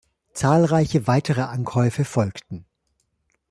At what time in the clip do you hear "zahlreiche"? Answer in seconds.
0.33-1.05